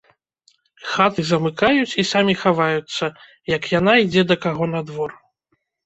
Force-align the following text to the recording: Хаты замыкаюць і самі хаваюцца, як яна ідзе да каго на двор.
Хаты 0.93 1.21
замыкаюць 1.33 1.97
і 2.05 2.07
самі 2.13 2.33
хаваюцца, 2.47 3.13
як 3.55 3.71
яна 3.79 3.93
ідзе 4.09 4.29
да 4.35 4.43
каго 4.51 4.63
на 4.77 4.87
двор. 4.93 5.11